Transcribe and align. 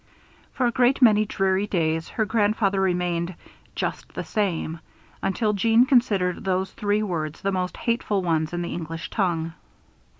For 0.53 0.65
a 0.65 0.71
great 0.71 0.99
many 0.99 1.27
dreary 1.27 1.67
days, 1.67 2.09
her 2.09 2.25
grandfather 2.25 2.81
remained 2.81 3.35
"Just 3.75 4.15
the 4.15 4.23
same," 4.23 4.79
until 5.21 5.53
Jeanne 5.53 5.85
considered 5.85 6.43
those 6.43 6.71
three 6.71 7.03
words 7.03 7.41
the 7.41 7.51
most 7.51 7.77
hateful 7.77 8.23
ones 8.23 8.51
in 8.51 8.63
the 8.63 8.73
English 8.73 9.11
tongue. 9.11 9.53